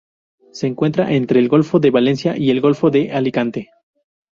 Se 0.51 0.65
encuentra 0.65 1.11
entre 1.13 1.39
el 1.39 1.47
golfo 1.47 1.79
de 1.79 1.91
Valencia 1.91 2.35
y 2.35 2.49
el 2.49 2.59
golfo 2.59 2.89
de 2.89 3.11
Alicante. 3.11 3.69